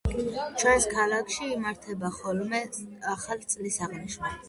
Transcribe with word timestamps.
ჩვენს 0.63 0.87
ქალაქში 0.93 1.51
იმართება 1.57 2.13
ხოლმე 2.17 2.65
ახალი 3.15 3.51
წლის 3.57 3.83
აღნიშვნა. 3.91 4.39